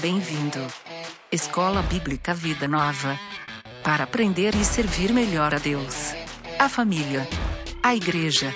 [0.00, 0.66] Bem-vindo.
[1.30, 3.20] Escola Bíblica Vida Nova.
[3.84, 6.14] Para aprender e servir melhor a Deus,
[6.58, 7.28] a família,
[7.82, 8.54] a igreja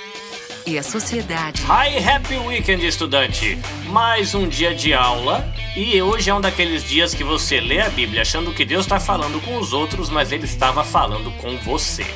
[0.66, 1.62] e a sociedade.
[1.64, 3.58] Hi, happy weekend, estudante!
[3.90, 5.44] Mais um dia de aula
[5.76, 8.98] e hoje é um daqueles dias que você lê a Bíblia achando que Deus está
[8.98, 12.06] falando com os outros, mas Ele estava falando com você.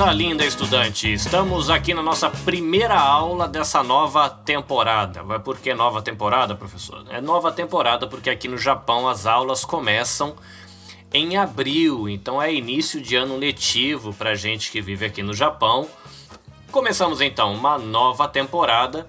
[0.00, 1.12] Coisa linda, estudante!
[1.12, 5.22] Estamos aqui na nossa primeira aula dessa nova temporada.
[5.22, 7.04] Vai por que nova temporada, professor?
[7.10, 10.36] É nova temporada porque aqui no Japão as aulas começam
[11.12, 15.86] em abril, então é início de ano letivo para gente que vive aqui no Japão.
[16.72, 19.06] Começamos então uma nova temporada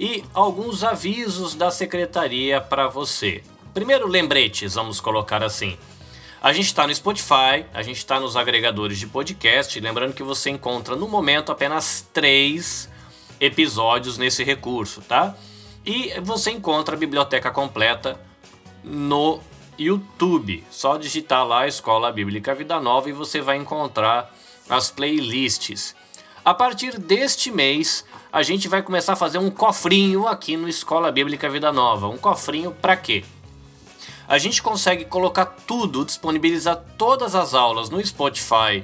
[0.00, 3.44] e alguns avisos da secretaria para você.
[3.74, 5.76] Primeiro, lembretes, vamos colocar assim.
[6.42, 9.78] A gente está no Spotify, a gente está nos agregadores de podcast.
[9.78, 12.88] Lembrando que você encontra no momento apenas três
[13.40, 15.36] episódios nesse recurso, tá?
[15.86, 18.18] E você encontra a biblioteca completa
[18.82, 19.38] no
[19.78, 20.64] YouTube.
[20.68, 24.34] Só digitar lá Escola Bíblica Vida Nova e você vai encontrar
[24.68, 25.94] as playlists.
[26.44, 31.12] A partir deste mês, a gente vai começar a fazer um cofrinho aqui no Escola
[31.12, 32.08] Bíblica Vida Nova.
[32.08, 33.22] Um cofrinho para quê?
[34.32, 38.82] A gente consegue colocar tudo, disponibilizar todas as aulas no Spotify,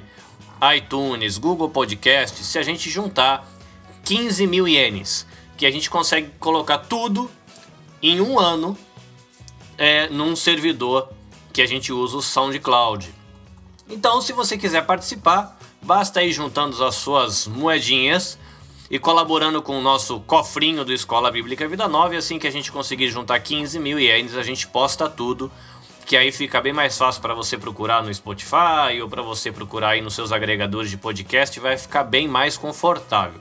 [0.77, 3.49] iTunes, Google Podcast, se a gente juntar
[4.05, 5.25] 15 mil ienes,
[5.57, 7.31] que a gente consegue colocar tudo
[7.99, 8.77] em um ano
[9.75, 11.09] é, num servidor
[11.51, 13.11] que a gente usa o SoundCloud.
[13.89, 18.37] Então, se você quiser participar, basta ir juntando as suas moedinhas
[18.89, 22.15] e colaborando com o nosso cofrinho do Escola Bíblica Vida Nova.
[22.15, 25.51] E assim que a gente conseguir juntar 15 mil ienes, a gente posta tudo.
[26.05, 29.89] Que aí fica bem mais fácil para você procurar no Spotify ou para você procurar
[29.89, 33.39] aí nos seus agregadores de podcast, vai ficar bem mais confortável.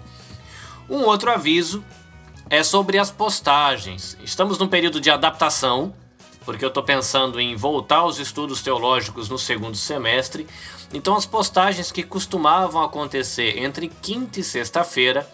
[0.86, 1.82] Um outro aviso
[2.50, 4.18] é sobre as postagens.
[4.22, 5.94] Estamos num período de adaptação,
[6.44, 10.46] porque eu estou pensando em voltar aos estudos teológicos no segundo semestre.
[10.92, 15.26] Então, as postagens que costumavam acontecer entre quinta e sexta-feira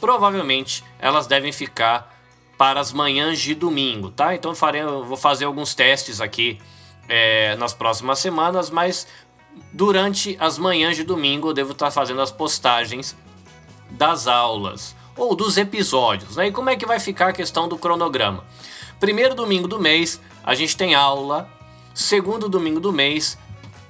[0.00, 2.18] provavelmente elas devem ficar
[2.56, 4.34] para as manhãs de domingo, tá?
[4.34, 6.60] Então farei, vou fazer alguns testes aqui
[7.08, 9.06] é, nas próximas semanas, mas
[9.72, 13.16] durante as manhãs de domingo eu devo estar fazendo as postagens
[13.90, 16.36] das aulas ou dos episódios.
[16.36, 16.48] Né?
[16.48, 18.44] E como é que vai ficar a questão do cronograma?
[18.98, 21.48] Primeiro domingo do mês a gente tem aula,
[21.94, 23.38] segundo domingo do mês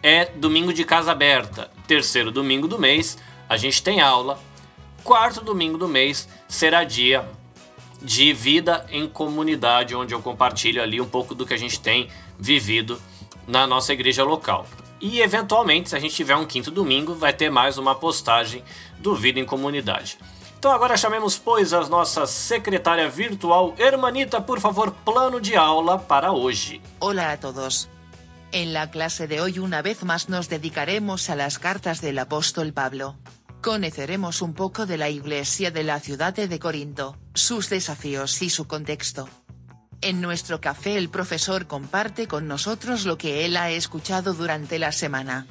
[0.02, 4.38] é domingo de casa aberta, terceiro domingo do mês a gente tem aula,
[5.02, 7.24] quarto domingo do mês será dia
[8.00, 12.08] de vida em comunidade, onde eu compartilho ali um pouco do que a gente tem
[12.38, 13.00] vivido
[13.46, 14.66] na nossa igreja local.
[15.00, 18.62] E eventualmente, se a gente tiver um quinto domingo, vai ter mais uma postagem
[18.98, 20.18] do Vida em Comunidade.
[20.58, 26.32] Então agora chamemos, pois, a nossa secretária virtual, Hermanita, por favor, plano de aula para
[26.32, 26.82] hoje.
[26.98, 27.88] Olá a todos.
[28.52, 32.72] En la clase de hoy una vez más nos dedicaremos a las cartas del apóstol
[32.74, 33.16] Pablo.
[33.62, 38.66] Conoceremos un poco de la iglesia de la ciudad de Corinto, sus desafíos y su
[38.66, 39.28] contexto.
[40.00, 44.92] En nuestro café el profesor comparte con nosotros lo que él ha escuchado durante la
[44.92, 45.46] semana.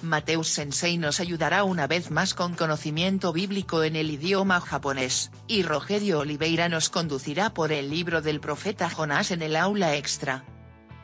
[0.00, 5.64] Mateus Sensei nos ayudará una vez más con conocimiento bíblico en el idioma japonés, y
[5.64, 10.44] Rogerio Oliveira nos conducirá por el libro del profeta Jonás en el aula extra.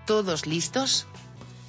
[0.07, 1.07] ¿Todos listos?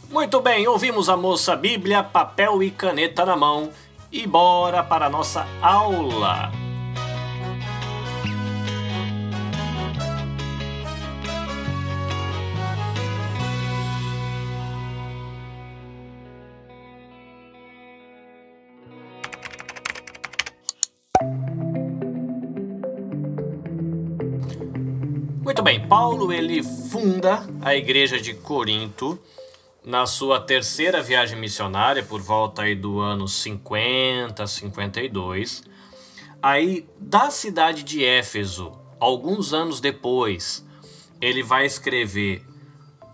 [0.09, 3.69] Muito bem, ouvimos a moça Bíblia, papel e caneta na mão
[4.11, 6.51] e bora para a nossa aula!
[25.43, 29.19] Muito bem, Paulo ele funda a igreja de Corinto
[29.83, 35.63] na sua terceira viagem missionária, por volta aí do ano 50, 52.
[36.41, 40.65] Aí, da cidade de Éfeso, alguns anos depois,
[41.19, 42.45] ele vai escrever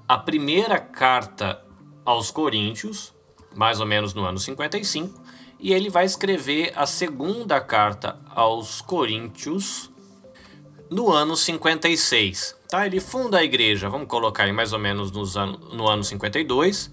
[0.07, 1.61] a primeira carta
[2.05, 3.13] aos Coríntios,
[3.55, 5.21] mais ou menos no ano 55,
[5.59, 9.91] e ele vai escrever a segunda carta aos Coríntios
[10.89, 12.55] no ano 56.
[12.67, 12.85] Tá?
[12.85, 16.91] Ele funda a igreja, vamos colocar aí mais ou menos nos ano, no ano 52.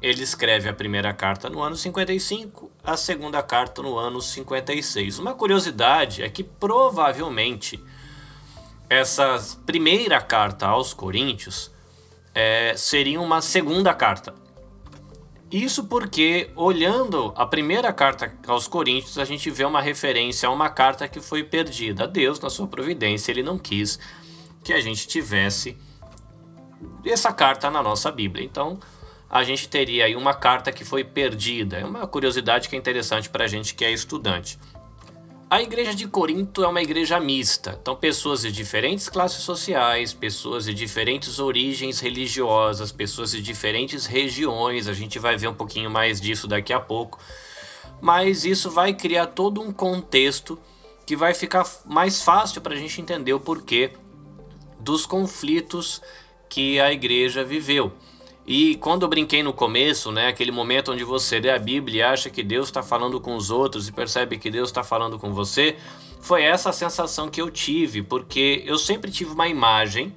[0.00, 5.18] Ele escreve a primeira carta no ano 55, a segunda carta no ano 56.
[5.18, 7.82] Uma curiosidade é que provavelmente
[8.88, 11.70] essa primeira carta aos Coríntios
[12.34, 14.34] é, seria uma segunda carta.
[15.50, 20.68] Isso porque, olhando a primeira carta aos Coríntios, a gente vê uma referência a uma
[20.68, 22.06] carta que foi perdida.
[22.06, 23.98] Deus, na sua providência, ele não quis
[24.62, 25.76] que a gente tivesse
[27.04, 28.44] essa carta na nossa Bíblia.
[28.44, 28.78] Então,
[29.30, 31.78] a gente teria aí uma carta que foi perdida.
[31.78, 34.58] É uma curiosidade que é interessante para a gente que é estudante.
[35.50, 40.66] A igreja de Corinto é uma igreja mista, então pessoas de diferentes classes sociais, pessoas
[40.66, 46.20] de diferentes origens religiosas, pessoas de diferentes regiões, a gente vai ver um pouquinho mais
[46.20, 47.18] disso daqui a pouco,
[47.98, 50.58] mas isso vai criar todo um contexto
[51.06, 53.92] que vai ficar mais fácil para a gente entender o porquê
[54.78, 56.02] dos conflitos
[56.46, 57.94] que a igreja viveu.
[58.50, 62.02] E quando eu brinquei no começo, né, aquele momento onde você lê a Bíblia e
[62.02, 65.34] acha que Deus está falando com os outros e percebe que Deus está falando com
[65.34, 65.76] você,
[66.22, 70.14] foi essa a sensação que eu tive, porque eu sempre tive uma imagem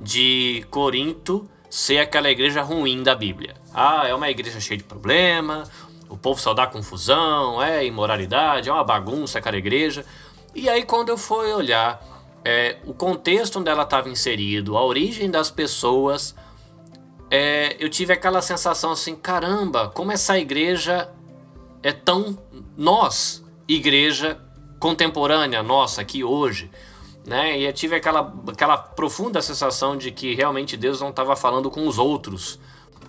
[0.00, 3.56] de Corinto ser aquela igreja ruim da Bíblia.
[3.74, 5.64] Ah, é uma igreja cheia de problema,
[6.08, 10.06] o povo só dá confusão, é imoralidade, é uma bagunça aquela igreja.
[10.54, 12.00] E aí quando eu fui olhar
[12.44, 16.36] é, o contexto onde ela estava inserido, a origem das pessoas,
[17.30, 21.10] é, eu tive aquela sensação assim, caramba, como essa igreja
[21.82, 22.38] é tão
[22.76, 24.40] nós, igreja
[24.78, 26.70] contemporânea nossa aqui hoje,
[27.26, 27.58] né?
[27.58, 31.86] E eu tive aquela, aquela profunda sensação de que realmente Deus não estava falando com
[31.88, 32.58] os outros,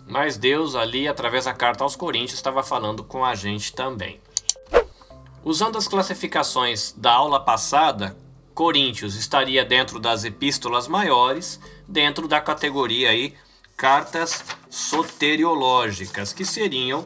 [0.07, 4.19] mas Deus ali, através da carta aos Coríntios, estava falando com a gente também.
[5.43, 8.17] Usando as classificações da aula passada,
[8.53, 13.33] Coríntios estaria dentro das epístolas maiores, dentro da categoria aí
[13.77, 17.05] cartas soteriológicas, que seriam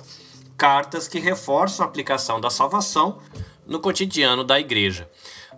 [0.57, 3.19] cartas que reforçam a aplicação da salvação
[3.65, 5.09] no cotidiano da igreja.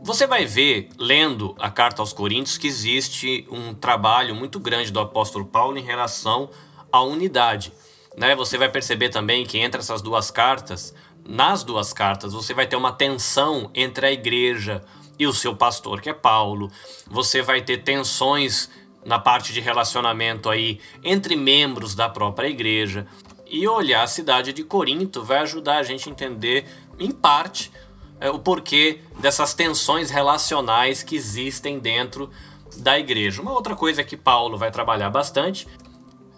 [0.04, 5.00] Você vai ver, lendo a carta aos Coríntios, que existe um trabalho muito grande do
[5.00, 6.50] apóstolo Paulo em relação
[6.92, 7.72] à unidade.
[8.18, 8.36] Né?
[8.36, 10.94] Você vai perceber também que entre essas duas cartas,
[11.24, 14.84] nas duas cartas, você vai ter uma tensão entre a igreja
[15.19, 16.72] e o seu pastor, que é Paulo.
[17.08, 18.69] Você vai ter tensões
[19.06, 23.07] na parte de relacionamento aí entre membros da própria igreja.
[23.45, 26.65] E olhar a cidade de Corinto vai ajudar a gente a entender,
[26.98, 27.71] em parte,
[28.19, 32.30] é, o porquê dessas tensões relacionais que existem dentro
[32.77, 33.42] da igreja.
[33.42, 35.68] Uma outra coisa que Paulo vai trabalhar bastante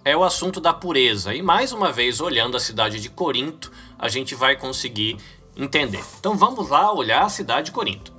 [0.06, 1.34] é o assunto da pureza.
[1.34, 5.18] E mais uma vez, olhando a cidade de Corinto, a gente vai conseguir
[5.56, 6.04] entender.
[6.20, 8.13] Então vamos lá olhar a cidade de Corinto.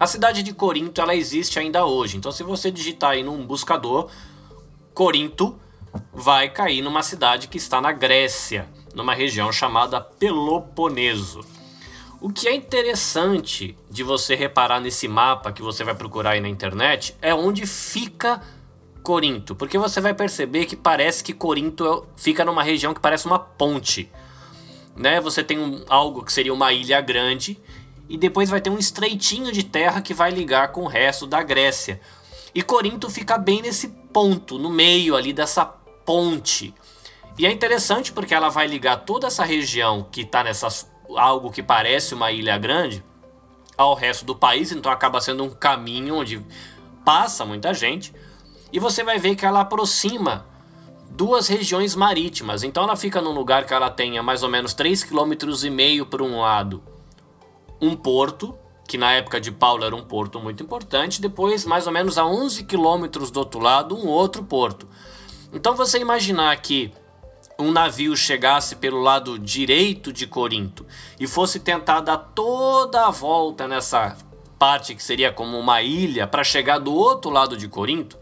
[0.00, 2.16] A cidade de Corinto ela existe ainda hoje.
[2.16, 4.08] Então, se você digitar aí num buscador
[4.94, 5.60] Corinto,
[6.10, 11.40] vai cair numa cidade que está na Grécia, numa região chamada Peloponeso.
[12.18, 16.48] O que é interessante de você reparar nesse mapa que você vai procurar aí na
[16.48, 18.40] internet é onde fica
[19.02, 23.26] Corinto, porque você vai perceber que parece que Corinto é fica numa região que parece
[23.26, 24.10] uma ponte.
[24.96, 25.20] Né?
[25.20, 27.60] Você tem um, algo que seria uma ilha grande
[28.10, 31.44] e depois vai ter um estreitinho de terra que vai ligar com o resto da
[31.44, 32.00] Grécia.
[32.52, 36.74] E Corinto fica bem nesse ponto, no meio ali dessa ponte.
[37.38, 40.68] E é interessante porque ela vai ligar toda essa região que está nessa
[41.16, 43.04] algo que parece uma ilha grande
[43.78, 46.44] ao resto do país, então acaba sendo um caminho onde
[47.04, 48.12] passa muita gente.
[48.72, 50.46] E você vai ver que ela aproxima
[51.08, 52.64] duas regiões marítimas.
[52.64, 56.40] Então ela fica num lugar que ela tenha mais ou menos 3,5 km por um
[56.40, 56.89] lado
[57.80, 58.56] um porto,
[58.86, 62.26] que na época de Paulo era um porto muito importante, depois, mais ou menos a
[62.26, 64.88] 11 quilômetros do outro lado, um outro porto.
[65.52, 66.92] Então você imaginar que
[67.58, 70.86] um navio chegasse pelo lado direito de Corinto
[71.18, 74.16] e fosse tentar dar toda a volta nessa
[74.58, 78.18] parte que seria como uma ilha para chegar do outro lado de Corinto,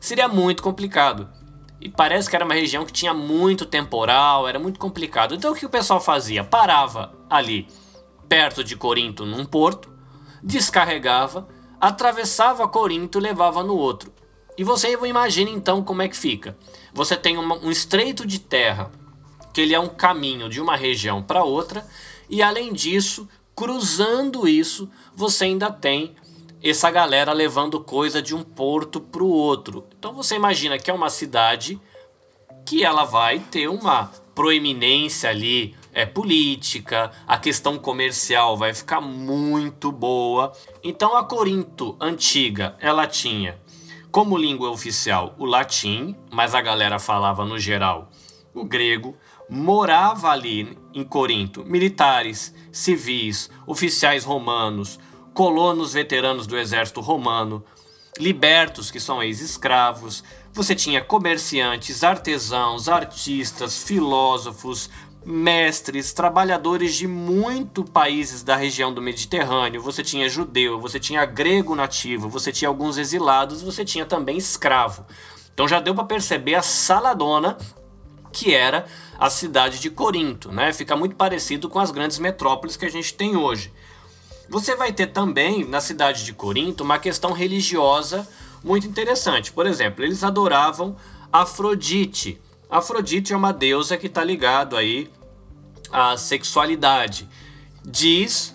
[0.00, 1.28] seria muito complicado.
[1.80, 5.34] E parece que era uma região que tinha muito temporal, era muito complicado.
[5.34, 6.42] Então o que o pessoal fazia?
[6.42, 7.68] Parava ali
[8.28, 9.90] perto de Corinto num porto,
[10.42, 11.48] descarregava,
[11.80, 14.12] atravessava Corinto e levava no outro.
[14.56, 16.56] E você imagina então como é que fica.
[16.92, 18.90] Você tem uma, um estreito de terra,
[19.54, 21.86] que ele é um caminho de uma região para outra,
[22.28, 26.14] e além disso, cruzando isso, você ainda tem
[26.62, 29.86] essa galera levando coisa de um porto para o outro.
[29.96, 31.80] Então você imagina que é uma cidade
[32.66, 39.90] que ela vai ter uma proeminência ali é, política, a questão comercial vai ficar muito
[39.90, 40.52] boa.
[40.80, 43.58] Então a Corinto antiga, ela tinha
[44.08, 48.12] como língua oficial o latim, mas a galera falava no geral
[48.54, 49.16] o grego.
[49.50, 55.00] Morava ali em Corinto militares, civis, oficiais romanos,
[55.34, 57.64] colonos veteranos do exército romano,
[58.20, 64.90] libertos, que são ex-escravos, você tinha comerciantes, artesãos, artistas, filósofos,
[65.24, 69.82] mestres, trabalhadores de muitos países da região do Mediterrâneo.
[69.82, 75.04] Você tinha judeu, você tinha grego nativo, você tinha alguns exilados, você tinha também escravo.
[75.52, 77.58] Então já deu para perceber a saladona
[78.32, 78.86] que era
[79.18, 80.72] a cidade de Corinto, né?
[80.72, 83.72] Fica muito parecido com as grandes metrópoles que a gente tem hoje.
[84.48, 88.26] Você vai ter também na cidade de Corinto uma questão religiosa
[88.62, 89.52] muito interessante.
[89.52, 90.96] Por exemplo, eles adoravam
[91.32, 92.40] Afrodite.
[92.70, 95.10] Afrodite é uma deusa que está ligado aí
[95.90, 97.26] à sexualidade.
[97.82, 98.54] Diz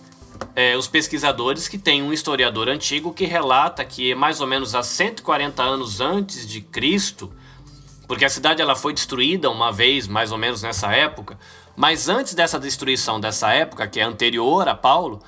[0.55, 4.83] é, os pesquisadores que tem um historiador antigo que relata que mais ou menos há
[4.83, 7.33] 140 anos antes de Cristo,
[8.07, 11.39] porque a cidade ela foi destruída uma vez mais ou menos nessa época,
[11.75, 15.23] mas antes dessa destruição dessa época, que é anterior a Paulo,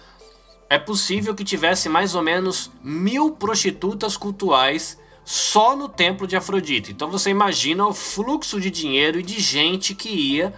[0.69, 6.91] é possível que tivesse mais ou menos mil prostitutas cultuais só no templo de Afrodite.
[6.91, 10.53] Então você imagina o fluxo de dinheiro e de gente que ia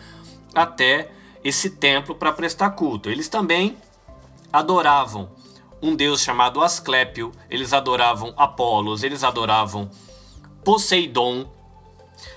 [0.53, 1.09] até
[1.41, 3.09] esse templo para prestar culto.
[3.09, 3.77] Eles também
[4.51, 5.29] adoravam
[5.81, 9.89] um deus chamado Asclépio, eles adoravam Apolos, eles adoravam
[10.63, 11.49] Poseidon.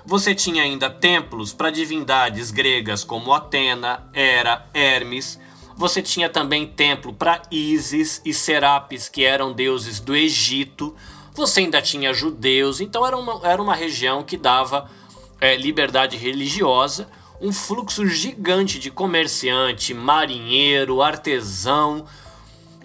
[0.04, 5.40] Você tinha ainda templos para divindades gregas como Atena, Hera, Hermes.
[5.74, 10.94] Você tinha também templo para Ísis e Serapis, que eram deuses do Egito.
[11.34, 14.90] Você ainda tinha judeus, então era uma, era uma região que dava
[15.40, 17.08] é, liberdade religiosa,
[17.40, 22.04] um fluxo gigante de comerciante, marinheiro, artesão,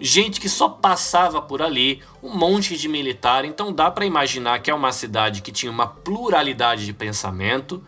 [0.00, 3.44] gente que só passava por ali, um monte de militar.
[3.44, 7.82] Então dá para imaginar que é uma cidade que tinha uma pluralidade de pensamento,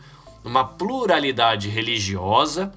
[0.45, 2.73] uma pluralidade religiosa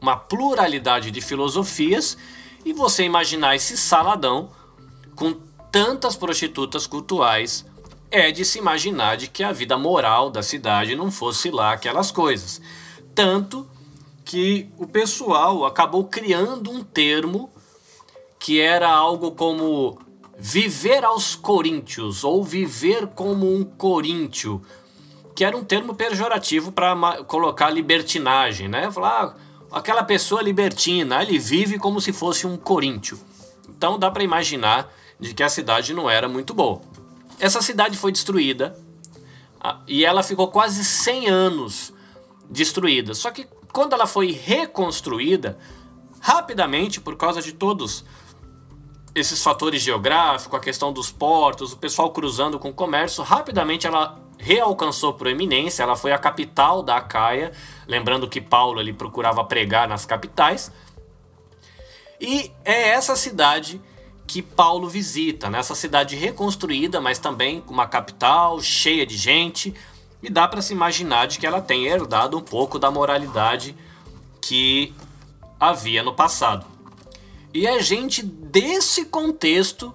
[0.00, 2.16] uma pluralidade de filosofias
[2.64, 4.50] e você imaginar esse saladão
[5.14, 5.36] com
[5.70, 7.64] tantas prostitutas cultuais
[8.10, 12.10] é de se imaginar de que a vida moral da cidade não fosse lá aquelas
[12.10, 12.60] coisas.
[13.14, 13.68] Tanto
[14.24, 17.50] que o pessoal acabou criando um termo
[18.38, 19.98] que era algo como
[20.38, 24.62] viver aos coríntios ou viver como um coríntio,
[25.34, 28.90] que era um termo pejorativo para colocar libertinagem, né?
[28.90, 29.36] Falar,
[29.70, 33.18] ah, aquela pessoa libertina, ele vive como se fosse um coríntio.
[33.68, 36.80] Então dá para imaginar de que a cidade não era muito boa.
[37.40, 38.76] Essa cidade foi destruída
[39.86, 41.92] e ela ficou quase 100 anos
[42.48, 43.14] destruída.
[43.14, 45.58] Só que quando ela foi reconstruída,
[46.20, 48.04] rapidamente, por causa de todos
[49.14, 54.18] esses fatores geográficos, a questão dos portos, o pessoal cruzando com o comércio, rapidamente ela
[54.38, 57.52] realcançou proeminência, ela foi a capital da Acaia,
[57.86, 60.70] lembrando que Paulo ele procurava pregar nas capitais.
[62.20, 63.80] E é essa cidade
[64.28, 65.80] que Paulo visita, nessa né?
[65.80, 69.74] cidade reconstruída, mas também uma capital cheia de gente,
[70.22, 73.74] e dá para se imaginar de que ela tem herdado um pouco da moralidade
[74.42, 74.94] que
[75.58, 76.66] havia no passado.
[77.54, 79.94] E é gente desse contexto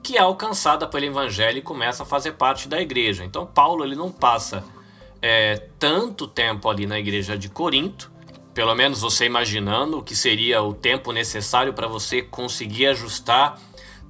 [0.00, 3.24] que é alcançada pelo evangelho e começa a fazer parte da igreja.
[3.24, 4.62] Então Paulo ele não passa
[5.20, 8.10] é, tanto tempo ali na igreja de Corinto,
[8.54, 13.60] pelo menos você imaginando o que seria o tempo necessário para você conseguir ajustar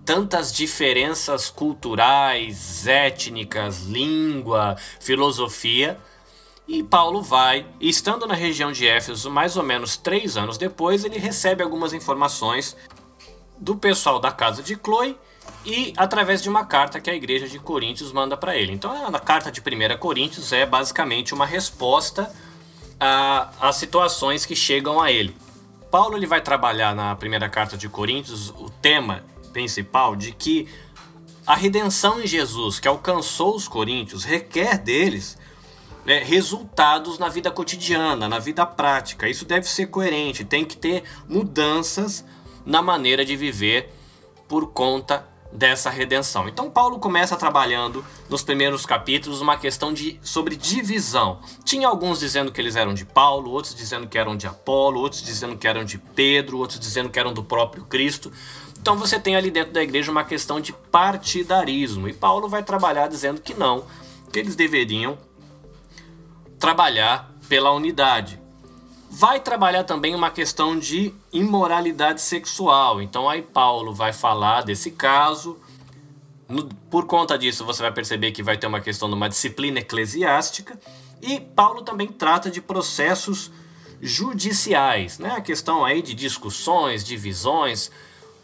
[0.05, 5.99] tantas diferenças culturais, étnicas, língua, filosofia.
[6.67, 11.19] E Paulo vai, estando na região de Éfeso mais ou menos três anos depois, ele
[11.19, 12.77] recebe algumas informações
[13.59, 15.19] do pessoal da casa de Chloe
[15.65, 18.73] e através de uma carta que a igreja de Coríntios manda para ele.
[18.73, 22.33] Então, a carta de 1 Coríntios é basicamente uma resposta
[23.01, 25.35] às situações que chegam a ele.
[25.91, 30.69] Paulo ele vai trabalhar na primeira carta de Coríntios o tema principal de que
[31.47, 35.37] a redenção em Jesus que alcançou os coríntios requer deles
[36.07, 39.29] é, resultados na vida cotidiana, na vida prática.
[39.29, 42.25] Isso deve ser coerente, tem que ter mudanças
[42.65, 43.93] na maneira de viver
[44.47, 46.49] por conta dessa redenção.
[46.49, 51.41] Então Paulo começa trabalhando nos primeiros capítulos uma questão de sobre divisão.
[51.65, 55.23] Tinha alguns dizendo que eles eram de Paulo, outros dizendo que eram de Apolo, outros
[55.23, 58.33] dizendo que eram de Pedro, outros dizendo que eram do próprio Cristo.
[58.81, 63.09] Então você tem ali dentro da igreja uma questão de partidarismo e Paulo vai trabalhar
[63.09, 63.85] dizendo que não,
[64.33, 65.19] que eles deveriam
[66.59, 68.41] trabalhar pela unidade
[69.11, 73.03] vai trabalhar também uma questão de imoralidade sexual.
[73.03, 75.59] Então aí Paulo vai falar desse caso.
[76.49, 79.81] No, por conta disso, você vai perceber que vai ter uma questão de uma disciplina
[79.81, 80.79] eclesiástica.
[81.21, 83.51] E Paulo também trata de processos
[84.01, 85.33] judiciais, né?
[85.37, 87.91] A questão aí de discussões, divisões,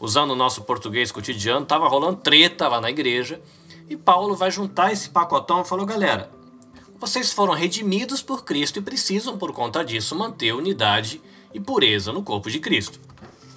[0.01, 3.41] usando o nosso português cotidiano, estava rolando treta lá na igreja.
[3.89, 6.31] E Paulo vai juntar esse pacotão e falou: galera,
[6.99, 11.21] vocês foram redimidos por Cristo e precisam, por conta disso, manter unidade
[11.53, 12.99] e pureza no corpo de Cristo.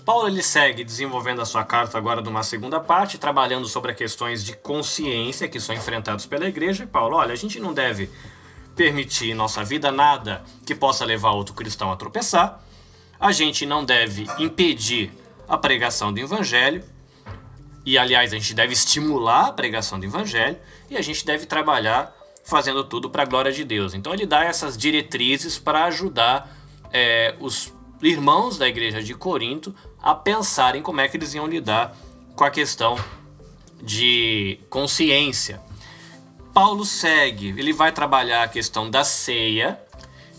[0.05, 4.53] Paulo ele segue desenvolvendo a sua carta agora numa segunda parte, trabalhando sobre questões de
[4.53, 6.84] consciência que são enfrentados pela igreja.
[6.84, 8.10] E Paulo, olha, a gente não deve
[8.75, 12.63] permitir em nossa vida nada que possa levar outro cristão a tropeçar.
[13.19, 15.12] A gente não deve impedir
[15.48, 16.84] a pregação do evangelho.
[17.86, 20.58] E aliás, a gente deve estimular a pregação do evangelho
[20.89, 22.18] e a gente deve trabalhar
[22.50, 23.94] fazendo tudo para a glória de Deus.
[23.94, 26.50] Então ele dá essas diretrizes para ajudar
[26.91, 31.96] é, os irmãos da igreja de Corinto a pensarem como é que eles iam lidar
[32.36, 32.98] com a questão
[33.82, 35.62] de consciência.
[36.53, 39.79] Paulo segue, ele vai trabalhar a questão da ceia,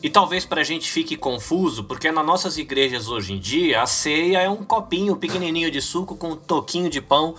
[0.03, 3.87] e talvez para a gente fique confuso, porque nas nossas igrejas hoje em dia a
[3.87, 7.35] ceia é um copinho pequenininho de suco com um toquinho de pão,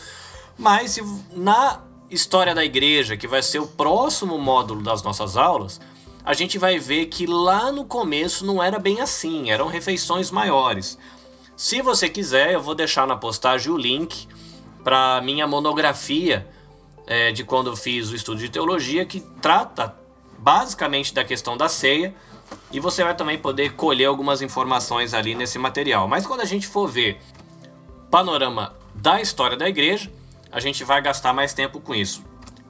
[0.58, 1.00] mas
[1.32, 5.80] na história da igreja, que vai ser o próximo módulo das nossas aulas,
[6.24, 10.98] a gente vai ver que lá no começo não era bem assim, eram refeições maiores.
[11.56, 14.27] Se você quiser, eu vou deixar na postagem o link
[14.84, 16.48] para minha monografia
[17.08, 19.96] é, de quando eu fiz o estudo de teologia, que trata
[20.38, 22.13] basicamente da questão da ceia,
[22.72, 26.08] e você vai também poder colher algumas informações ali nesse material.
[26.08, 27.20] Mas quando a gente for ver
[28.10, 30.12] panorama da história da igreja,
[30.51, 32.24] a gente vai gastar mais tempo com isso.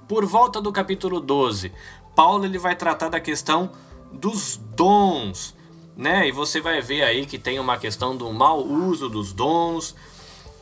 [0.07, 1.71] Por volta do capítulo 12,
[2.15, 3.71] Paulo ele vai tratar da questão
[4.11, 5.55] dos dons,
[5.95, 6.27] né?
[6.27, 9.95] E você vai ver aí que tem uma questão do mau uso dos dons.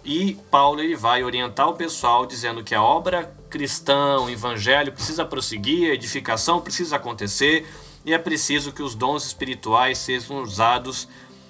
[0.06, 5.26] E Paulo ele vai orientar o pessoal dizendo que a obra cristã, o evangelho precisa
[5.26, 7.68] prosseguir, a edificação precisa acontecer
[8.06, 11.08] e é preciso que os dons espirituais sejam usados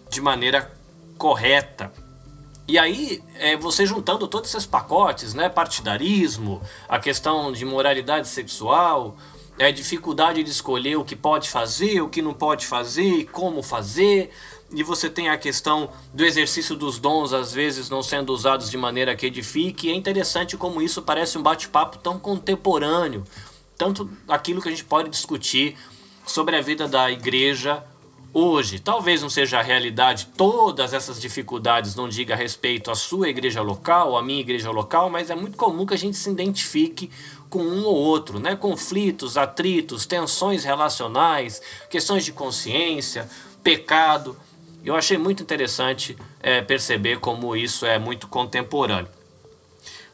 [0.10, 0.72] de maneira
[1.18, 1.92] correta.
[2.70, 9.18] E aí, é, você juntando todos esses pacotes, né, partidarismo, a questão de moralidade sexual,
[9.58, 14.30] é, dificuldade de escolher o que pode fazer, o que não pode fazer, como fazer,
[14.72, 18.78] e você tem a questão do exercício dos dons, às vezes não sendo usados de
[18.78, 19.90] maneira que edifique.
[19.90, 23.24] É interessante como isso parece um bate-papo tão contemporâneo,
[23.76, 25.76] tanto aquilo que a gente pode discutir
[26.24, 27.84] sobre a vida da igreja
[28.34, 28.80] hoje.
[28.80, 34.18] Talvez não seja a realidade, todas essas dificuldades não diga respeito à sua igreja local,
[34.18, 37.10] à minha igreja local, mas é muito comum que a gente se identifique
[37.50, 38.56] com um ou outro, né?
[38.56, 43.28] Conflitos, atritos, tensões relacionais, questões de consciência,
[43.64, 44.38] pecado.
[44.86, 49.10] Eu achei muito interessante é, perceber como isso é muito contemporâneo.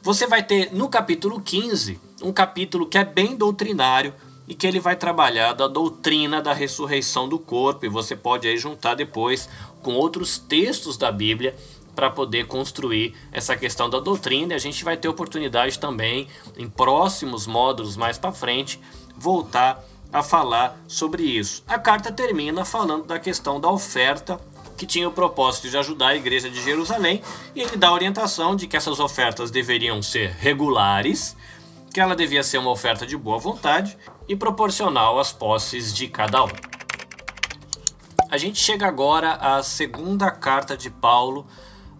[0.02, 4.14] Você vai ter no capítulo 15 um capítulo que é bem doutrinário,
[4.48, 8.58] e que ele vai trabalhar da doutrina da ressurreição do corpo, e você pode aí
[8.58, 9.50] juntar depois
[9.82, 11.56] com outros textos da Bíblia
[11.96, 14.54] para poder construir essa questão da doutrina.
[14.54, 16.28] E a gente vai ter oportunidade também,
[16.58, 18.80] em próximos módulos mais para frente,
[19.18, 21.64] voltar a falar sobre isso.
[21.68, 24.40] A carta termina falando da questão da oferta,
[24.78, 27.22] que tinha o propósito de ajudar a igreja de Jerusalém,
[27.56, 31.36] e ele dá a orientação de que essas ofertas deveriam ser regulares,
[31.96, 36.44] que ela devia ser uma oferta de boa vontade e proporcional às posses de cada
[36.44, 36.50] um.
[38.30, 41.48] A gente chega agora à segunda carta de Paulo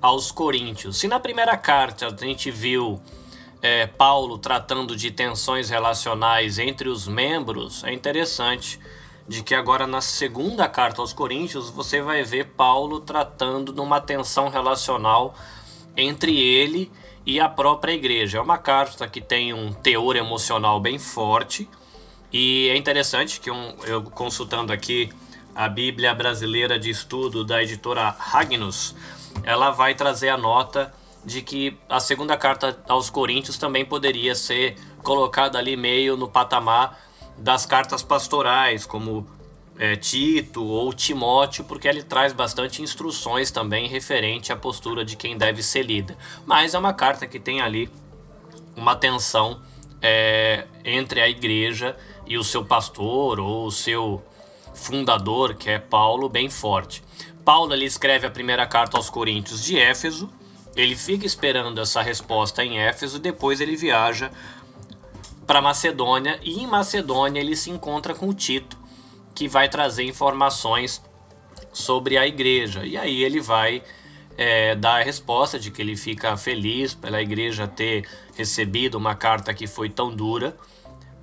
[0.02, 0.98] aos Coríntios.
[0.98, 3.00] Se na primeira carta a gente viu
[3.62, 8.78] é, Paulo tratando de tensões relacionais entre os membros, é interessante
[9.26, 14.02] de que agora na segunda carta aos Coríntios você vai ver Paulo tratando de uma
[14.02, 15.34] tensão relacional
[15.96, 17.05] entre ele e
[17.40, 18.38] a própria igreja.
[18.38, 21.68] É uma carta que tem um teor emocional bem forte
[22.32, 25.10] e é interessante que um, eu consultando aqui
[25.56, 28.94] a Bíblia Brasileira de Estudo da editora Ragnus,
[29.44, 34.76] ela vai trazer a nota de que a segunda carta aos Coríntios também poderia ser
[35.02, 37.00] colocada ali meio no patamar
[37.38, 39.26] das cartas pastorais, como
[39.78, 45.38] é, Tito ou Timóteo, porque ele traz bastante instruções também referente à postura de quem
[45.38, 46.18] deve ser lida.
[46.46, 47.90] Mas é uma carta que tem ali
[48.76, 49.62] uma tensão
[50.02, 54.24] é, entre a igreja e o seu pastor ou o seu
[54.74, 57.04] fundador, que é Paulo, bem forte.
[57.44, 60.30] Paulo ele escreve a primeira carta aos Coríntios de Éfeso,
[60.76, 64.32] ele fica esperando essa resposta em Éfeso, depois ele viaja
[65.48, 68.78] para Macedônia e em Macedônia ele se encontra com Tito,
[69.36, 71.04] que vai trazer informações
[71.72, 72.86] sobre a igreja.
[72.86, 73.84] E aí ele vai
[74.36, 79.54] é, dar a resposta de que ele fica feliz pela igreja ter recebido uma carta
[79.54, 80.58] que foi tão dura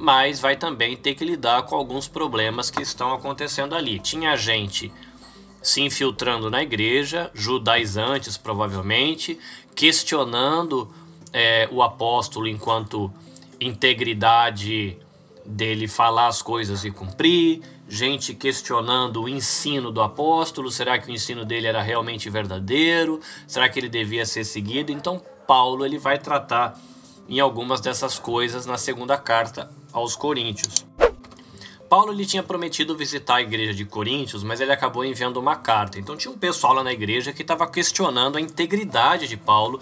[0.02, 4.00] mas vai também ter que lidar com alguns problemas que estão acontecendo ali.
[4.00, 4.92] Tinha gente
[5.62, 9.38] se infiltrando na igreja, judaizantes provavelmente,
[9.76, 10.92] questionando
[11.32, 13.12] é, o apóstolo enquanto
[13.60, 14.98] integridade
[15.46, 21.14] dele falar as coisas e cumprir, gente questionando o ensino do apóstolo, será que o
[21.14, 23.20] ensino dele era realmente verdadeiro?
[23.46, 24.90] Será que ele devia ser seguido?
[24.90, 26.80] Então Paulo ele vai tratar
[27.28, 30.86] em algumas dessas coisas na segunda carta aos Coríntios.
[31.86, 35.98] Paulo ele tinha prometido visitar a igreja de Coríntios, mas ele acabou enviando uma carta.
[35.98, 39.78] Então tinha um pessoal lá na igreja que estava questionando a integridade de Paulo,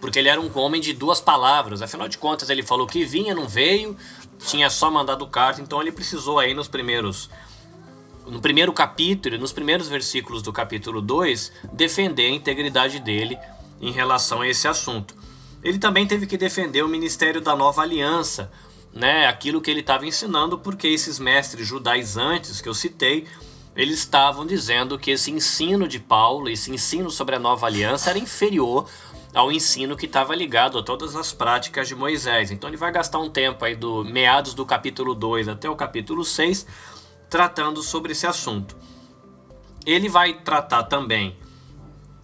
[0.00, 1.80] porque ele era um homem de duas palavras.
[1.80, 3.96] Afinal de contas, ele falou que vinha, não veio,
[4.40, 7.30] tinha só mandado carta, então ele precisou aí nos primeiros
[8.26, 13.38] no primeiro capítulo, nos primeiros versículos do capítulo 2, defender a integridade dele
[13.80, 15.14] em relação a esse assunto.
[15.62, 18.50] Ele também teve que defender o ministério da nova aliança,
[18.92, 23.26] né, aquilo que ele estava ensinando, porque esses mestres judaizantes que eu citei,
[23.74, 28.18] eles estavam dizendo que esse ensino de Paulo, esse ensino sobre a nova aliança era
[28.18, 28.86] inferior
[29.34, 32.50] ao ensino que estava ligado a todas as práticas de Moisés.
[32.50, 36.22] Então ele vai gastar um tempo aí do meados do capítulo 2 até o capítulo
[36.22, 36.66] 6
[37.32, 38.76] tratando sobre esse assunto.
[39.86, 41.34] Ele vai tratar também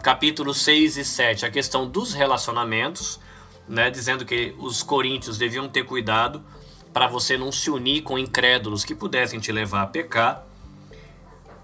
[0.03, 3.19] capítulos 6 e 7 a questão dos relacionamentos,
[3.67, 6.43] né, dizendo que os coríntios deviam ter cuidado
[6.93, 10.45] para você não se unir com incrédulos que pudessem te levar a pecar.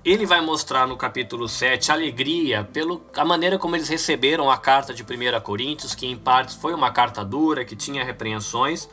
[0.04, 4.92] Ele vai mostrar no capítulo 7 alegria pela a maneira como eles receberam a carta
[4.92, 8.90] de 1 Coríntios, que em partes foi uma carta dura, que tinha repreensões.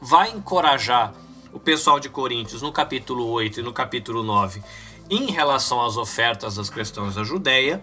[0.00, 1.14] Vai encorajar
[1.54, 4.60] o pessoal de Coríntios no capítulo 8 e no capítulo 9
[5.08, 7.82] em relação às ofertas das cristãos da Judéia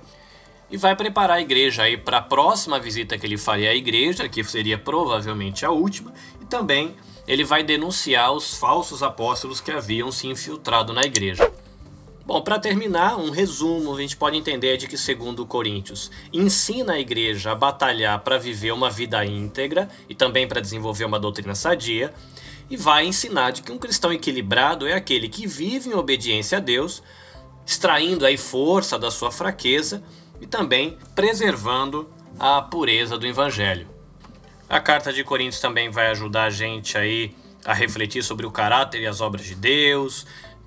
[0.70, 4.28] e vai preparar a igreja aí para a próxima visita que ele faria à igreja,
[4.28, 6.96] que seria provavelmente a última, e também
[7.28, 11.52] ele vai denunciar os falsos apóstolos que haviam se infiltrado na igreja.
[12.26, 17.00] Bom, para terminar, um resumo, a gente pode entender de que, segundo Coríntios, ensina a
[17.00, 22.14] igreja a batalhar para viver uma vida íntegra e também para desenvolver uma doutrina sadia,
[22.72, 26.62] e vai ensinar de que um cristão equilibrado é aquele que vive em obediência a
[26.62, 27.04] Deus,
[27.66, 30.02] extraindo aí força da sua fraqueza
[30.40, 33.90] e também preservando a pureza do evangelho.
[34.70, 39.02] A carta de Coríntios também vai ajudar a gente aí a refletir sobre o caráter
[39.02, 40.26] e as obras de Deus,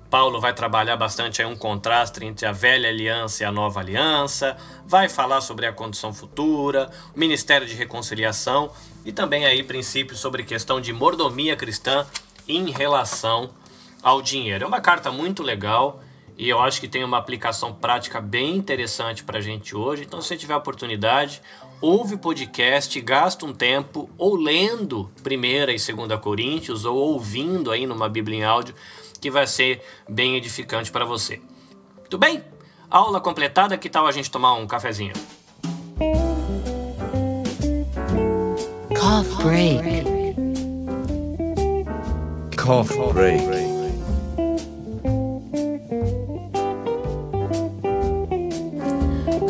[0.09, 4.55] Paulo vai trabalhar bastante aí um contraste entre a velha aliança e a nova aliança,
[4.85, 8.71] vai falar sobre a condição futura, o ministério de reconciliação
[9.03, 12.05] e também aí princípios sobre questão de mordomia cristã
[12.47, 13.49] em relação
[14.01, 14.63] ao dinheiro.
[14.63, 16.01] É uma carta muito legal
[16.37, 20.03] e eu acho que tem uma aplicação prática bem interessante para a gente hoje.
[20.03, 21.41] Então, se você tiver oportunidade,
[21.79, 27.87] ouve o podcast, gasta um tempo ou lendo 1 e 2 Coríntios ou ouvindo aí
[27.87, 28.75] numa Bíblia em áudio
[29.25, 31.41] que vai ser bem edificante para você.
[32.03, 32.43] Tudo bem?
[32.91, 35.13] Aula completada, que tal a gente tomar um cafezinho?
[38.89, 40.05] Cough break.
[42.55, 43.43] Cough break.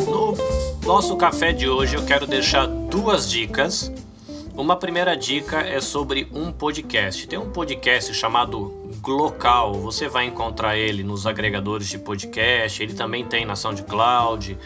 [0.08, 0.38] No
[0.88, 3.92] nosso café de hoje eu quero deixar duas dicas.
[4.56, 7.28] Uma primeira dica é sobre um podcast.
[7.28, 8.75] Tem um podcast chamado
[9.12, 14.58] local, você vai encontrar ele nos agregadores de podcast, ele também tem na SoundCloud,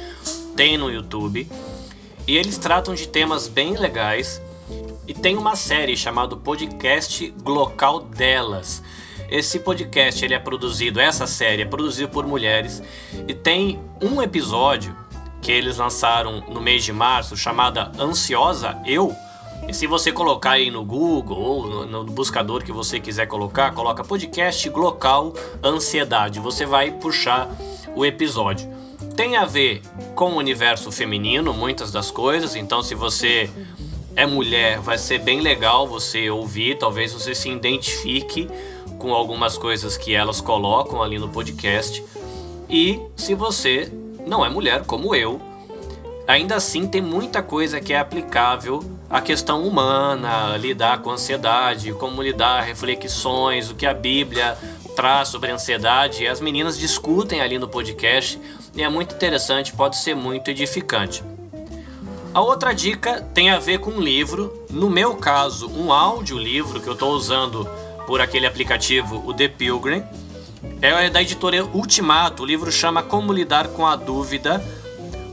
[0.55, 1.47] tem no YouTube.
[2.27, 4.41] E eles tratam de temas bem legais.
[5.07, 8.83] E tem uma série chamada Podcast Local Delas.
[9.29, 12.81] Esse podcast ele é produzido, essa série é produzida por mulheres
[13.27, 14.95] e tem um episódio
[15.41, 19.15] que eles lançaram no mês de março chamada Ansiosa Eu
[19.69, 23.71] e se você colocar aí no Google ou no, no, buscador que você quiser colocar,
[23.71, 25.31] coloca podcast local
[25.63, 26.39] ansiedade.
[26.39, 27.47] Você vai puxar
[27.95, 28.67] o episódio.
[29.15, 29.83] Tem a ver
[30.15, 32.55] com o universo feminino, muitas das coisas.
[32.55, 33.47] Então, se você
[34.15, 36.79] é mulher, vai ser bem legal você ouvir.
[36.79, 38.49] Talvez você se identifique
[38.97, 42.03] com algumas coisas que elas colocam ali no podcast.
[42.67, 43.93] E se você
[44.25, 45.39] não é mulher, como eu,
[46.27, 52.21] ainda assim tem muita coisa que é aplicável à questão humana, lidar com ansiedade, como
[52.21, 54.55] lidar, reflexões, o que a Bíblia
[54.95, 56.27] traz sobre ansiedade.
[56.27, 58.39] As meninas discutem ali no podcast
[58.75, 61.23] e é muito interessante, pode ser muito edificante.
[62.31, 66.87] A outra dica tem a ver com um livro, no meu caso, um audiolivro que
[66.87, 67.67] eu estou usando
[68.05, 70.03] por aquele aplicativo, o The Pilgrim.
[70.81, 74.63] É da editora Ultimato, o livro chama Como Lidar com a Dúvida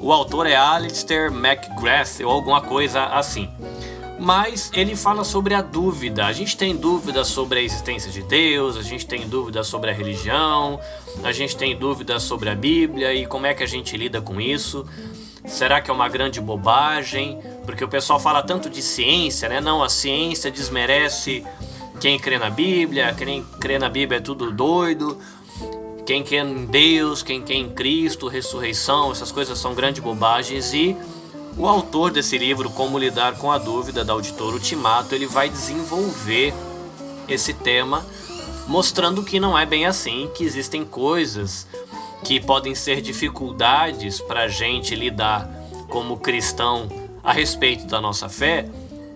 [0.00, 3.48] o autor é Alistair McGrath ou alguma coisa assim.
[4.18, 6.24] Mas ele fala sobre a dúvida.
[6.24, 9.92] A gente tem dúvidas sobre a existência de Deus, a gente tem dúvidas sobre a
[9.92, 10.80] religião,
[11.22, 14.40] a gente tem dúvidas sobre a Bíblia e como é que a gente lida com
[14.40, 14.86] isso.
[15.44, 17.40] Será que é uma grande bobagem?
[17.64, 19.60] Porque o pessoal fala tanto de ciência, né?
[19.60, 21.44] Não, a ciência desmerece
[22.00, 25.18] quem crê na Bíblia, quem crê na Bíblia é tudo doido.
[26.06, 30.96] Quem crê em Deus, quem crê em Cristo, ressurreição, essas coisas são grandes bobagens e
[31.58, 36.54] o autor desse livro, Como Lidar com a Dúvida, da auditor Ultimato, ele vai desenvolver
[37.28, 38.06] esse tema,
[38.68, 41.66] mostrando que não é bem assim, que existem coisas
[42.22, 45.50] que podem ser dificuldades para a gente lidar
[45.88, 46.88] como cristão
[47.24, 48.68] a respeito da nossa fé,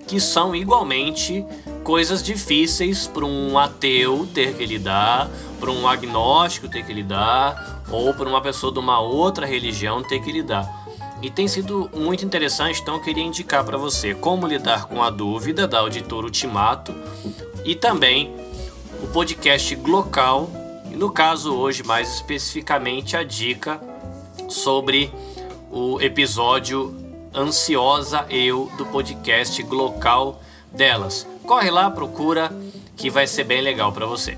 [0.08, 1.46] que são igualmente
[1.82, 8.14] coisas difíceis para um ateu ter que lidar, para um agnóstico ter que lidar, ou
[8.14, 10.80] para uma pessoa de uma outra religião ter que lidar.
[11.22, 15.10] E tem sido muito interessante, então eu queria indicar para você como lidar com a
[15.10, 16.94] dúvida da Auditor Ultimato
[17.64, 18.34] e também
[19.02, 20.50] o podcast Glocal,
[20.90, 23.80] e no caso hoje mais especificamente a dica
[24.48, 25.12] sobre
[25.70, 26.96] o episódio
[27.34, 30.40] Ansiosa Eu do podcast Glocal
[30.72, 32.51] delas Corre lá, procura
[32.97, 34.37] que vai ser bem legal para você.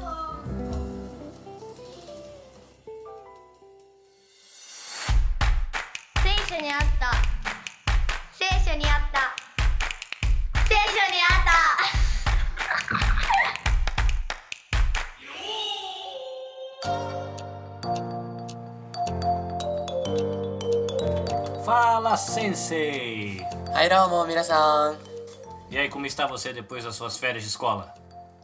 [6.58, 7.12] 書にあった
[8.34, 9.36] 聖書にあった
[10.68, 11.58] 聖書にあった
[21.64, 23.44] Fala, Sensei!
[23.74, 25.11] はいどうも皆さん
[25.73, 27.95] e aí, como está você depois das suas férias de escola?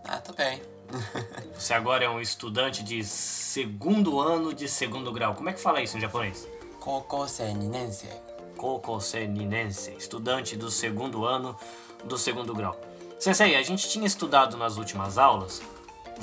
[0.02, 0.62] Ah, tô bem.
[1.54, 5.34] você agora é um estudante de segundo ano de segundo grau.
[5.34, 6.48] Como é que fala isso em japonês?
[6.80, 8.08] Kokosei ninense.
[8.56, 11.54] Kokosei ninense, estudante do segundo ano
[12.02, 12.80] do segundo grau.
[13.20, 15.60] Sensei, a gente tinha estudado nas últimas aulas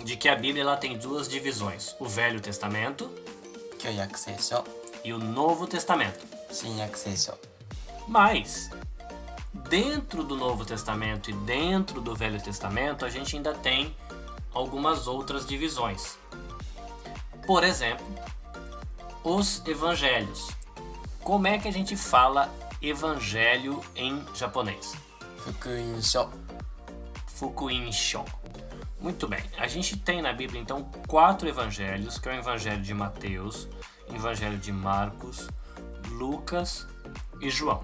[0.03, 3.11] de que a Bíblia ela tem duas divisões: o Velho Testamento
[5.03, 6.25] e o Novo Testamento.
[8.07, 8.71] Mas
[9.75, 13.93] dentro do Novo Testamento e dentro do Velho Testamento, a gente ainda tem
[14.53, 16.17] algumas outras divisões.
[17.45, 18.05] Por exemplo,
[19.21, 20.49] os evangelhos.
[21.19, 22.49] Como é que a gente fala
[22.81, 24.95] evangelho em japonês?
[25.39, 26.29] Fukuinsho.
[27.27, 28.23] Fukuinsho.
[29.01, 29.43] Muito bem.
[29.57, 33.67] A gente tem na Bíblia então quatro evangelhos, que é o evangelho de Mateus,
[34.07, 35.49] o evangelho de Marcos,
[36.11, 36.87] Lucas
[37.41, 37.83] e João.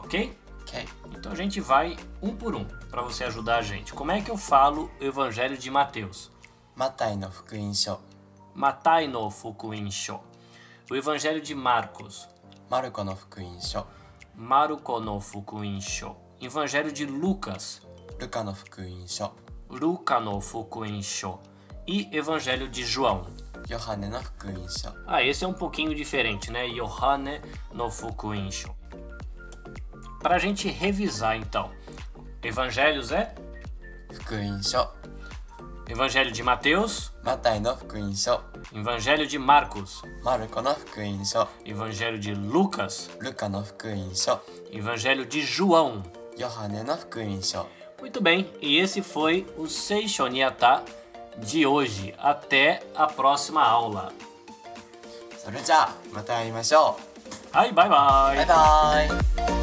[0.00, 0.43] OK?
[0.74, 0.84] É,
[1.16, 3.92] então a gente vai um por um para você ajudar a gente.
[3.92, 6.30] Como é que eu falo o Evangelho de Mateus?
[6.74, 8.00] Matai no fukuinsho.
[8.52, 10.18] Matai no fukuinsho.
[10.90, 12.28] O Evangelho de Marcos.
[12.68, 13.86] Maruko no fukuinsho.
[14.34, 16.16] Maruko no fukuinsho.
[16.40, 17.80] Evangelho de Lucas.
[18.20, 19.30] Luka no fukuinsho.
[19.70, 21.38] Luka no fukuinsho.
[21.86, 23.26] E Evangelho de João.
[23.70, 24.92] Yohane no fukuinsho.
[25.06, 26.66] Ah, esse é um pouquinho diferente, né?
[26.66, 27.40] Yohane
[27.72, 28.74] no fukuinsho.
[30.23, 31.71] Para a gente revisar então.
[32.43, 33.33] Evangelhos é
[34.13, 34.87] 福音書
[35.87, 38.41] Evangelho de Mateus, マタイの福音書
[38.73, 44.39] Evangelho de Marcos, マルコの福音書 Evangelho de Lucas, ルカの福音書
[44.71, 46.03] Evangelho de João.
[46.37, 47.65] ヨハネの福音書
[47.99, 50.83] Muito bem, e esse foi o Seishoniata
[51.37, 52.13] de hoje.
[52.17, 54.11] Até a próxima aula.
[55.43, 56.97] それじゃあまた会いましょ
[57.51, 58.43] Ai, bye うバ bye!
[58.43, 59.62] イバ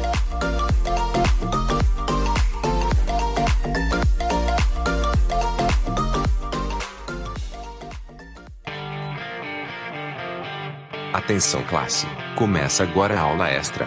[11.24, 12.04] Atenção classe,
[12.34, 13.86] começa agora a aula extra.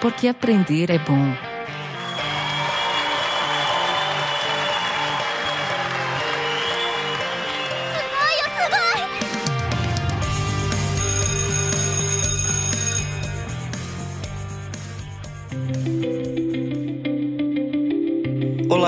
[0.00, 1.49] Porque aprender é bom.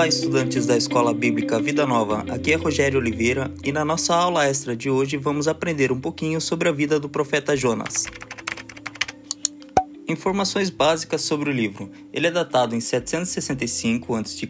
[0.03, 2.25] Olá, estudantes da Escola Bíblica Vida Nova.
[2.29, 6.41] Aqui é Rogério Oliveira e na nossa aula extra de hoje vamos aprender um pouquinho
[6.41, 8.03] sobre a vida do profeta Jonas.
[10.05, 11.89] Informações básicas sobre o livro.
[12.11, 14.49] Ele é datado em 765 a.C.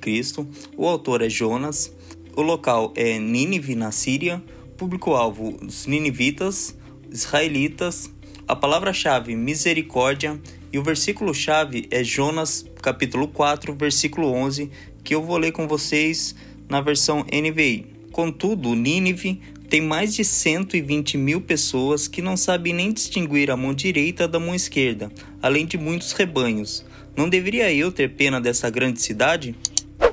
[0.75, 1.93] O autor é Jonas.
[2.35, 4.43] O local é Nínive, na Síria.
[4.75, 6.75] Público-alvo: os ninivitas,
[7.11, 8.11] israelitas.
[8.47, 10.41] A palavra-chave misericórdia
[10.73, 14.71] e o versículo-chave é Jonas, capítulo 4, versículo 11,
[15.03, 16.35] que eu vou ler com vocês
[16.69, 17.85] na versão NVI.
[18.11, 23.73] Contudo, Nínive tem mais de 120 mil pessoas que não sabem nem distinguir a mão
[23.73, 25.11] direita da mão esquerda,
[25.41, 26.85] além de muitos rebanhos.
[27.17, 29.55] Não deveria eu ter pena dessa grande cidade?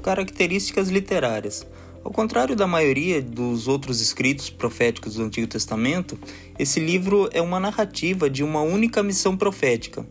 [0.02, 1.66] Características literárias.
[2.02, 6.18] Ao contrário da maioria dos outros escritos proféticos do Antigo Testamento,
[6.58, 10.06] esse livro é uma narrativa de uma única missão profética.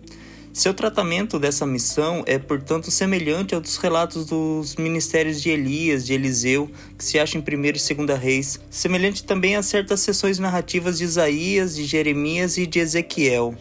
[0.52, 6.14] Seu tratamento dessa missão é, portanto, semelhante ao dos relatos dos ministérios de Elias, de
[6.14, 7.72] Eliseu, que se acham em 1 e
[8.06, 13.56] 2 Reis, semelhante também a certas sessões narrativas de Isaías, de Jeremias e de Ezequiel.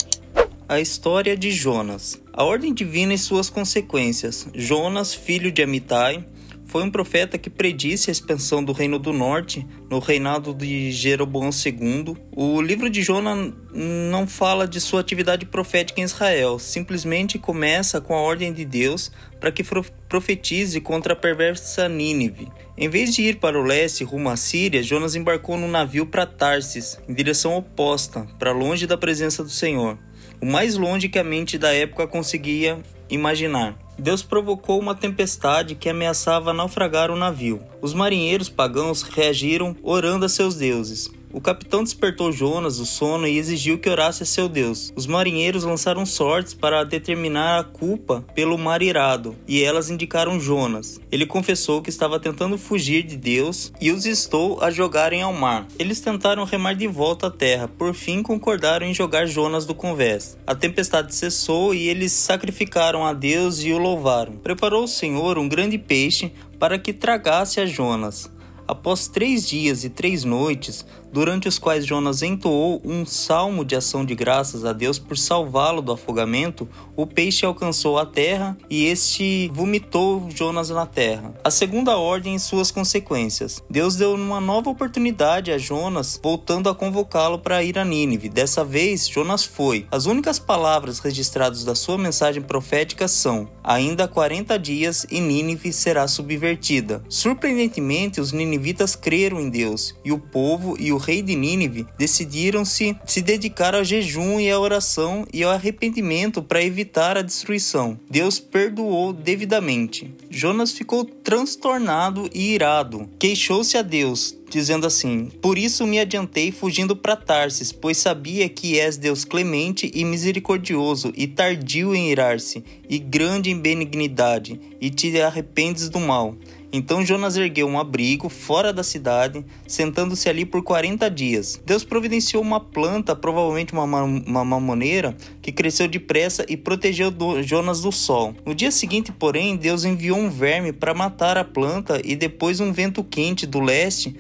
[0.68, 2.20] A história de Jonas.
[2.32, 4.46] A ordem divina e suas consequências.
[4.54, 6.24] Jonas, filho de Amitai,
[6.68, 11.48] foi um profeta que predisse a expansão do Reino do Norte no reinado de Jeroboão
[11.48, 12.14] II.
[12.30, 18.14] O livro de Jonas não fala de sua atividade profética em Israel, simplesmente começa com
[18.14, 19.64] a ordem de Deus para que
[20.08, 22.48] profetize contra a perversa Nínive.
[22.76, 26.26] Em vez de ir para o leste rumo à Síria, Jonas embarcou num navio para
[26.26, 29.98] Tarsis, em direção oposta, para longe da presença do Senhor,
[30.40, 32.78] o mais longe que a mente da época conseguia
[33.10, 33.76] imaginar.
[33.98, 37.60] Deus provocou uma tempestade que ameaçava naufragar o navio.
[37.82, 41.10] Os marinheiros pagãos reagiram orando a seus deuses.
[41.30, 44.92] O capitão despertou Jonas do sono e exigiu que orasse a seu Deus.
[44.96, 50.98] Os marinheiros lançaram sortes para determinar a culpa pelo mar irado, e elas indicaram Jonas.
[51.12, 55.66] Ele confessou que estava tentando fugir de Deus e os instou a jogarem ao mar.
[55.78, 60.38] Eles tentaram remar de volta à terra, por fim concordaram em jogar Jonas do convés.
[60.46, 64.36] A tempestade cessou e eles sacrificaram a Deus e o louvaram.
[64.36, 68.30] Preparou o Senhor um grande peixe para que tragasse a Jonas.
[68.68, 74.04] Após três dias e três noites, durante os quais Jonas entoou um salmo de ação
[74.04, 79.50] de graças a Deus por salvá-lo do afogamento, o peixe alcançou a terra e este
[79.52, 81.34] vomitou Jonas na terra.
[81.42, 83.62] A segunda ordem e suas consequências.
[83.70, 88.28] Deus deu uma nova oportunidade a Jonas, voltando a convocá-lo para ir a Nínive.
[88.28, 89.86] Dessa vez, Jonas foi.
[89.90, 96.06] As únicas palavras registradas da sua mensagem profética são: Ainda 40 dias e Nínive será
[96.06, 97.02] subvertida.
[97.08, 101.86] Surpreendentemente, os ninivitas creram em Deus, e o povo e o o rei de Nínive
[101.96, 107.96] decidiram-se se dedicar ao jejum e à oração e ao arrependimento para evitar a destruição.
[108.10, 110.12] Deus perdoou devidamente.
[110.28, 113.08] Jonas ficou transtornado e irado.
[113.16, 118.78] Queixou-se a Deus, dizendo assim: Por isso me adiantei fugindo para Tarsis, pois sabia que
[118.80, 125.20] és Deus clemente e misericordioso, e tardio em irar-se, e grande em benignidade, e te
[125.20, 126.34] arrependes do mal.
[126.72, 131.60] Então Jonas ergueu um abrigo fora da cidade, sentando-se ali por 40 dias.
[131.64, 137.80] Deus providenciou uma planta, provavelmente uma, uma mamoneira, que cresceu depressa e protegeu do, Jonas
[137.80, 138.34] do sol.
[138.44, 142.72] No dia seguinte, porém, Deus enviou um verme para matar a planta e depois um
[142.72, 144.14] vento quente do leste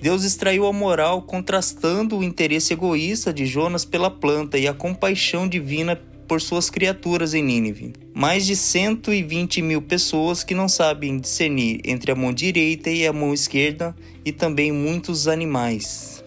[0.00, 5.48] Deus extraiu a moral contrastando o interesse egoísta de Jonas pela planta e a compaixão
[5.48, 7.94] divina por suas criaturas em Nínive.
[8.14, 13.12] Mais de 120 mil pessoas que não sabem discernir entre a mão direita e a
[13.12, 16.22] mão esquerda, e também muitos animais.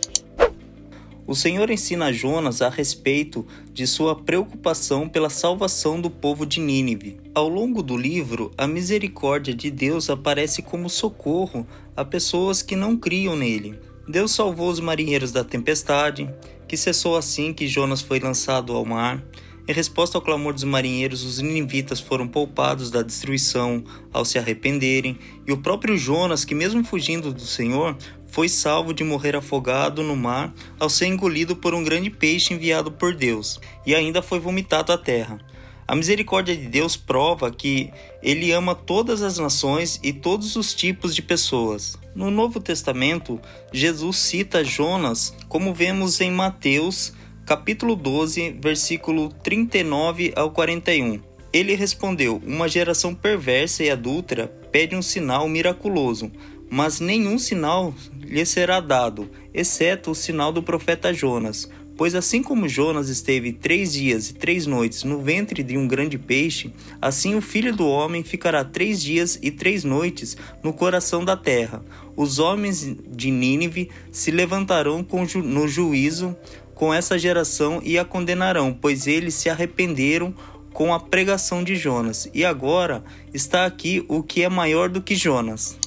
[1.27, 7.21] O Senhor ensina Jonas a respeito de sua preocupação pela salvação do povo de Nínive.
[7.33, 12.97] Ao longo do livro, a misericórdia de Deus aparece como socorro a pessoas que não
[12.97, 13.79] criam nele.
[14.07, 16.29] Deus salvou os marinheiros da tempestade,
[16.67, 19.23] que cessou assim que Jonas foi lançado ao mar.
[19.71, 23.81] Em resposta ao clamor dos marinheiros, os ninivitas foram poupados da destruição
[24.12, 27.95] ao se arrependerem, e o próprio Jonas, que mesmo fugindo do Senhor,
[28.27, 32.91] foi salvo de morrer afogado no mar ao ser engolido por um grande peixe enviado
[32.91, 35.39] por Deus, e ainda foi vomitado à terra.
[35.88, 41.15] A misericórdia de Deus prova que ele ama todas as nações e todos os tipos
[41.15, 41.97] de pessoas.
[42.13, 43.39] No Novo Testamento,
[43.71, 47.13] Jesus cita Jonas, como vemos em Mateus
[47.51, 51.19] capítulo 12, versículo 39 ao 41.
[51.51, 56.31] Ele respondeu: Uma geração perversa e adúltera pede um sinal miraculoso,
[56.69, 61.69] mas nenhum sinal lhe será dado, exceto o sinal do profeta Jonas.
[61.97, 66.17] Pois assim como Jonas esteve três dias e três noites no ventre de um grande
[66.17, 71.35] peixe, assim o filho do homem ficará três dias e três noites no coração da
[71.35, 71.83] terra.
[72.15, 75.06] Os homens de Nínive se levantarão
[75.43, 76.35] no juízo
[76.82, 80.34] com essa geração e a condenarão, pois eles se arrependeram
[80.73, 82.27] com a pregação de Jonas.
[82.34, 85.77] E agora está aqui o que é maior do que Jonas.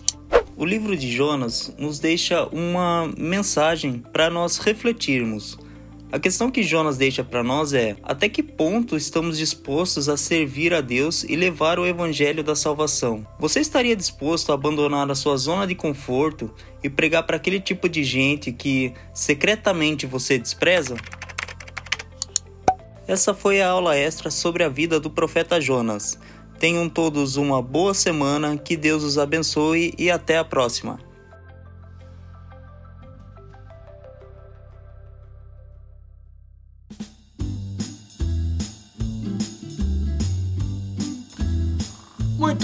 [0.57, 5.59] O livro de Jonas nos deixa uma mensagem para nós refletirmos.
[6.15, 10.73] A questão que Jonas deixa para nós é: até que ponto estamos dispostos a servir
[10.73, 13.27] a Deus e levar o evangelho da salvação?
[13.37, 16.55] Você estaria disposto a abandonar a sua zona de conforto
[16.85, 20.95] e pregar para aquele tipo de gente que secretamente você despreza?
[23.09, 26.17] Essa foi a aula extra sobre a vida do profeta Jonas.
[26.61, 31.01] Tenham todos uma boa semana, que Deus os abençoe e até a próxima.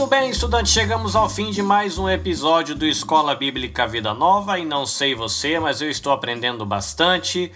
[0.01, 4.59] Muito bem, estudantes, chegamos ao fim de mais um episódio do Escola Bíblica Vida Nova
[4.59, 7.53] e não sei você, mas eu estou aprendendo bastante.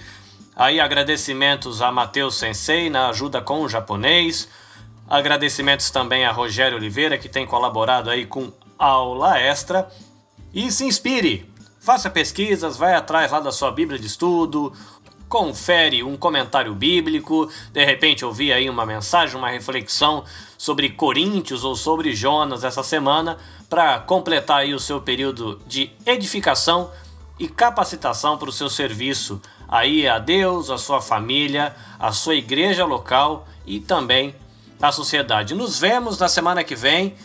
[0.55, 4.47] Aí agradecimentos a Matheus Sensei na ajuda com o japonês.
[5.09, 9.89] Agradecimentos também a Rogério Oliveira que tem colaborado aí com aula extra.
[10.53, 14.71] E se inspire, faça pesquisas, vai atrás lá da sua Bíblia de estudo,
[15.35, 20.23] confere um comentário bíblico, de repente ouvir aí uma mensagem, uma reflexão
[20.57, 23.37] sobre Coríntios ou sobre Jonas essa semana,
[23.69, 26.89] para completar aí o seu período de edificação
[27.37, 32.85] e capacitação para o seu serviço aí a Deus, a sua família, a sua igreja
[32.85, 34.37] local e também
[34.81, 35.53] a sociedade.
[35.53, 37.17] Nos vemos na semana que vem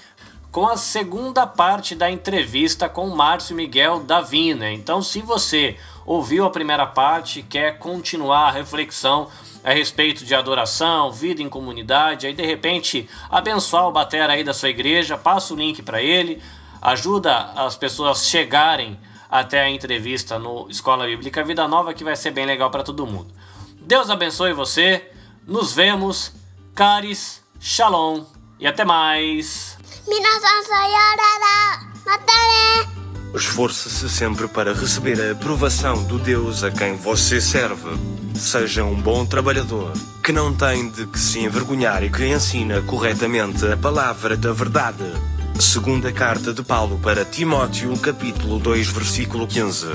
[0.52, 4.72] com a segunda parte da entrevista com Márcio Miguel Davina.
[4.72, 5.78] Então, se você
[6.10, 9.28] ouviu a primeira parte, quer continuar a reflexão
[9.64, 14.52] a respeito de adoração, vida em comunidade, aí de repente abençoar o batera aí da
[14.52, 16.42] sua igreja, passa o link para ele,
[16.82, 19.00] ajuda as pessoas chegarem
[19.30, 23.06] até a entrevista no Escola Bíblica Vida Nova, que vai ser bem legal para todo
[23.06, 23.32] mundo.
[23.80, 25.12] Deus abençoe você,
[25.46, 26.34] nos vemos,
[26.74, 28.24] caris, shalom
[28.60, 29.78] e até mais.
[33.34, 37.90] Esforce-se sempre para receber a aprovação do Deus a quem você serve.
[38.36, 43.66] Seja um bom trabalhador, que não tem de que se envergonhar e que ensina corretamente
[43.66, 45.04] a palavra da verdade.
[45.60, 49.88] Segunda carta de Paulo para Timóteo, capítulo 2, versículo 15.